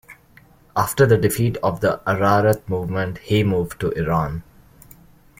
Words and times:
After 0.75 1.05
the 1.05 1.15
defeat 1.15 1.57
of 1.61 1.81
the 1.81 2.01
Ararat 2.09 2.67
movement, 2.67 3.19
he 3.19 3.43
moved 3.43 3.79
to 3.81 3.91
Iran. 3.91 4.41